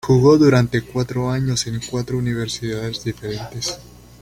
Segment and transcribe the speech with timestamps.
[0.03, 3.77] Jugó durante cuatro años en cuatro universidades diferentes.